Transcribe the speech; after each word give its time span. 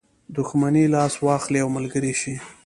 دښمني 0.35 0.85
لاس 0.93 1.13
واخلي 1.25 1.59
او 1.63 1.69
ملګری 1.77 2.13
شي. 2.21 2.35